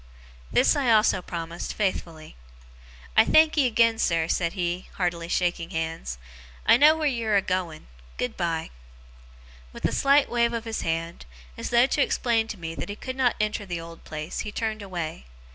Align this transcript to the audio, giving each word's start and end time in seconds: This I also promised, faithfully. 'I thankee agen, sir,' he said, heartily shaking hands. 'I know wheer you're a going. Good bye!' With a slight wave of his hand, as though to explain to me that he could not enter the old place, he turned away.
This 0.51 0.75
I 0.75 0.91
also 0.91 1.21
promised, 1.21 1.75
faithfully. 1.75 2.35
'I 3.15 3.25
thankee 3.25 3.67
agen, 3.67 3.99
sir,' 3.99 4.23
he 4.23 4.29
said, 4.29 4.85
heartily 4.97 5.27
shaking 5.27 5.69
hands. 5.69 6.17
'I 6.65 6.77
know 6.77 6.95
wheer 6.97 7.05
you're 7.05 7.35
a 7.35 7.41
going. 7.43 7.85
Good 8.17 8.35
bye!' 8.35 8.71
With 9.71 9.85
a 9.85 9.91
slight 9.91 10.27
wave 10.27 10.53
of 10.53 10.65
his 10.65 10.81
hand, 10.81 11.27
as 11.55 11.69
though 11.69 11.85
to 11.85 12.01
explain 12.01 12.47
to 12.47 12.57
me 12.57 12.73
that 12.73 12.89
he 12.89 12.95
could 12.95 13.15
not 13.15 13.35
enter 13.39 13.63
the 13.63 13.79
old 13.79 14.03
place, 14.03 14.39
he 14.39 14.51
turned 14.51 14.81
away. 14.81 15.25